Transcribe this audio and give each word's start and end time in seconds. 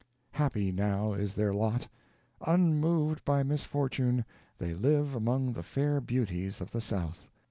Happy 0.31 0.71
now 0.71 1.13
is 1.13 1.35
their 1.35 1.53
lot! 1.53 1.87
Unmoved 2.47 3.23
by 3.23 3.43
misfortune, 3.43 4.25
they 4.57 4.73
live 4.73 5.13
among 5.13 5.53
the 5.53 5.61
fair 5.61 6.01
beauties 6.01 6.59
of 6.59 6.71
the 6.71 6.81
South. 6.81 7.29